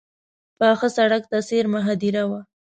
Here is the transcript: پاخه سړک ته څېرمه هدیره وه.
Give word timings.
پاخه 0.57 0.87
سړک 0.97 1.23
ته 1.31 1.37
څېرمه 1.47 1.79
هدیره 1.87 2.23
وه. 2.29 2.39